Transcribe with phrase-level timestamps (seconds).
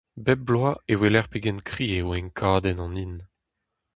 [0.25, 3.15] Bep bloaz e weler pegen kriz eo enkadenn an hin.